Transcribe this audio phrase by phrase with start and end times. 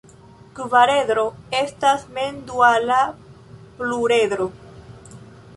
[0.59, 1.25] Kvaredro
[1.59, 2.99] estas mem-duala
[3.83, 4.53] pluredro.